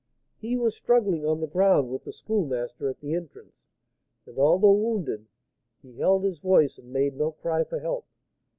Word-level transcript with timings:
"He 0.39 0.57
was 0.57 0.75
struggling 0.75 1.27
on 1.27 1.41
the 1.41 1.47
ground 1.47 1.91
with 1.91 2.05
the 2.05 2.11
Schoolmaster 2.11 2.89
at 2.89 3.01
the 3.01 3.13
entrance, 3.13 3.67
and, 4.25 4.39
although 4.39 4.71
wounded, 4.71 5.27
he 5.83 5.99
held 5.99 6.23
his 6.23 6.39
voice 6.39 6.79
and 6.79 6.91
made 6.91 7.15
no 7.15 7.33
cry 7.33 7.63
for 7.63 7.77
help. 7.77 8.07